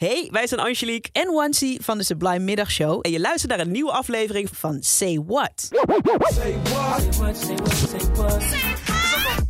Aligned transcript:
Hey, 0.00 0.28
wij 0.30 0.46
zijn 0.46 0.60
Angelique 0.60 1.08
en 1.12 1.32
Wansi 1.32 1.78
van 1.80 1.98
de 1.98 2.04
Sublime 2.04 2.38
Middagshow. 2.38 2.98
en 3.02 3.10
je 3.10 3.20
luistert 3.20 3.50
naar 3.50 3.60
een 3.60 3.70
nieuwe 3.70 3.90
aflevering 3.90 4.48
van 4.52 4.72
Van 4.72 4.82
Say 4.82 5.22
What. 5.26 5.68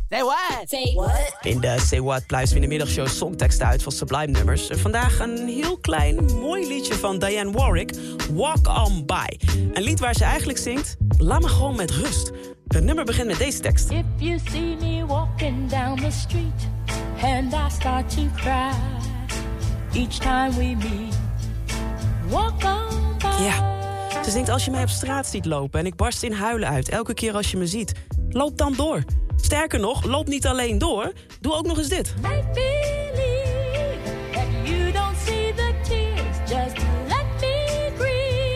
Say 0.05 0.23
what? 0.23 0.69
Say 0.69 0.93
what? 0.95 1.37
In 1.41 1.59
de 1.59 1.79
Say 1.79 2.01
What 2.01 2.25
pluizen 2.25 2.55
we 2.55 2.61
in 2.63 2.69
de 2.69 2.75
middagshow 2.75 3.07
songteksten 3.07 3.67
uit 3.67 3.83
van 3.83 3.91
Sublime 3.91 4.31
nummers. 4.31 4.69
En 4.69 4.79
vandaag 4.79 5.19
een 5.19 5.47
heel 5.47 5.77
klein, 5.77 6.25
mooi 6.25 6.67
liedje 6.67 6.93
van 6.93 7.19
Diane 7.19 7.51
Warwick, 7.51 7.93
Walk 8.31 8.67
On 8.67 9.05
By. 9.05 9.47
Een 9.73 9.83
lied 9.83 9.99
waar 9.99 10.15
ze 10.15 10.23
eigenlijk 10.23 10.59
zingt, 10.59 10.97
laat 11.17 11.41
me 11.41 11.47
gewoon 11.47 11.75
met 11.75 11.91
rust. 11.91 12.31
Het 12.67 12.83
nummer 12.83 13.05
begint 13.05 13.27
met 13.27 13.37
deze 13.37 13.59
tekst. 13.59 13.89
If 13.89 14.05
you 14.17 14.39
see 14.51 14.75
me 14.75 15.05
walking 15.05 15.69
down 15.69 16.01
the 16.01 16.11
street 16.11 16.69
and 17.21 17.53
I 17.53 17.69
start 17.69 18.09
to 18.09 18.21
cry 18.35 18.71
each 19.93 20.17
time 20.17 20.51
we 20.51 20.75
meet, 20.75 21.19
walk 22.29 22.63
on 22.63 23.17
by. 23.17 23.43
Ja, 23.43 24.23
ze 24.23 24.31
zingt 24.31 24.49
als 24.49 24.65
je 24.65 24.71
mij 24.71 24.83
op 24.83 24.89
straat 24.89 25.27
ziet 25.27 25.45
lopen 25.45 25.79
en 25.79 25.85
ik 25.85 25.95
barst 25.95 26.23
in 26.23 26.31
huilen 26.31 26.69
uit 26.69 26.89
elke 26.89 27.13
keer 27.13 27.33
als 27.33 27.51
je 27.51 27.57
me 27.57 27.67
ziet. 27.67 27.93
Loop 28.29 28.57
dan 28.57 28.73
door. 28.73 29.03
Sterker 29.35 29.79
nog, 29.79 30.03
loop 30.03 30.27
niet 30.27 30.47
alleen 30.47 30.77
door, 30.77 31.13
doe 31.39 31.53
ook 31.53 31.65
nog 31.65 31.77
eens 31.77 31.87
dit. 31.87 32.13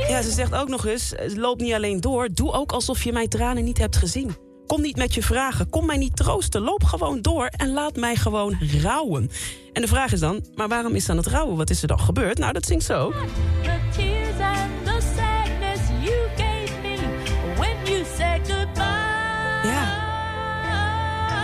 Ja, 0.08 0.22
ze 0.22 0.32
zegt 0.32 0.56
ook 0.56 0.68
nog 0.68 0.86
eens, 0.86 1.14
loop 1.36 1.60
niet 1.60 1.74
alleen 1.74 2.02
door, 2.02 2.30
doe 2.32 2.52
ook 2.52 2.72
alsof 2.72 3.04
je 3.04 3.12
mijn 3.12 3.30
tranen 3.30 3.64
niet 3.64 3.78
hebt 3.78 3.96
gezien. 3.96 4.45
Kom 4.68 4.82
niet 4.82 4.98
met 4.98 5.14
je 5.14 5.24
vragen, 5.24 5.70
kom 5.70 5.86
mij 5.86 5.98
niet 5.98 6.16
troosten, 6.16 6.62
loop 6.62 6.84
gewoon 6.84 7.22
door 7.22 7.46
en 7.46 7.74
laat 7.74 7.96
mij 7.96 8.16
gewoon 8.16 8.58
rouwen. 8.82 9.32
En 9.74 9.82
de 9.82 9.88
vraag 9.88 10.12
is 10.12 10.20
dan, 10.20 10.46
maar 10.56 10.68
waarom 10.68 10.96
is 10.96 11.06
dan 11.06 11.18
het 11.18 11.28
rouwen? 11.28 11.58
Wat 11.58 11.70
is 11.70 11.82
er 11.82 11.88
dan 11.88 12.00
gebeurd? 12.00 12.38
Nou, 12.38 12.54
dat 12.54 12.66
zingt 12.66 12.86
zo. 12.86 13.12
The 13.64 13.80
tears 13.98 14.40
and 14.40 14.86
the 14.86 15.08
sadness 15.16 15.82
you 16.02 16.28
gave 16.36 16.82
me 16.82 16.98
when 17.58 17.94
you 17.94 18.06
said 18.18 18.40
goodbye. 18.52 18.84
Ja. 19.64 20.04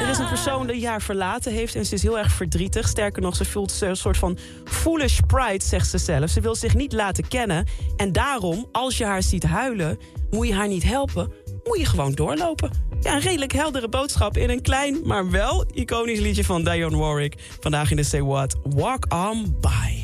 Er 0.02 0.10
is 0.10 0.18
een 0.18 0.28
persoon 0.28 0.68
die 0.68 0.88
haar 0.88 1.02
verlaten 1.02 1.52
heeft 1.52 1.76
en 1.76 1.86
ze 1.86 1.94
is 1.94 2.04
heel 2.04 2.18
erg 2.18 2.32
verdrietig. 2.32 2.88
Sterker 2.88 3.22
nog, 3.22 3.36
ze 3.36 3.46
voelt 3.46 3.82
een 3.82 3.96
soort 3.96 4.18
van 4.18 4.38
foolish 4.66 5.20
pride, 5.28 5.64
zegt 5.64 5.90
ze 5.90 5.98
zelf. 5.98 6.30
Ze 6.30 6.42
wil 6.42 6.56
zich 6.56 6.76
niet 6.76 6.94
laten 6.94 7.28
kennen. 7.28 7.66
En 7.98 8.12
daarom, 8.12 8.68
als 8.72 8.98
je 8.98 9.06
haar 9.06 9.24
ziet 9.24 9.44
huilen, 9.44 10.00
moet 10.32 10.48
je 10.48 10.54
haar 10.54 10.68
niet 10.68 10.84
helpen. 10.84 11.32
Moet 11.72 11.80
je 11.80 11.86
gewoon 11.86 12.12
doorlopen. 12.12 12.72
Ja, 13.02 13.14
een 13.14 13.20
redelijk 13.20 13.54
heldere 13.54 13.90
boodschap 13.90 14.38
in 14.38 14.50
een 14.50 14.62
klein, 14.62 15.02
maar 15.04 15.30
wel 15.30 15.66
iconisch 15.74 16.20
liedje 16.20 16.44
van 16.44 16.64
Dionne 16.64 16.98
Warwick. 16.98 17.36
Vandaag 17.60 17.92
in 17.92 17.96
de 17.96 18.04
Say 18.04 18.22
What, 18.24 18.56
Walk 18.64 19.06
On 19.14 19.56
By. 19.62 20.04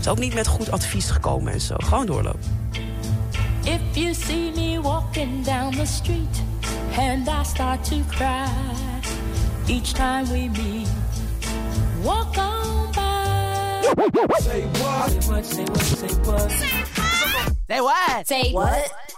Is 0.00 0.08
ook 0.08 0.18
niet 0.18 0.34
met 0.34 0.46
goed 0.46 0.70
advies 0.70 1.10
gekomen 1.10 1.52
en 1.52 1.60
zo. 1.60 1.74
Gewoon 1.78 2.06
doorlopen. 2.06 2.40
If 3.64 3.80
you 3.92 4.14
see 4.14 4.52
me 4.54 4.80
walking 4.80 5.44
down 5.44 5.76
the 5.76 5.86
street 5.86 6.42
and 6.98 7.28
I 7.28 7.44
start 7.44 7.84
to 7.84 7.96
cry 8.08 8.46
each 9.66 9.92
time 9.92 10.24
we 10.24 10.48
meet, 10.62 10.88
walk 12.02 12.36
on 12.36 12.90
by. 12.92 13.82
Say 17.68 17.80
what? 17.80 18.26
Say 18.26 18.52
what? 18.52 19.05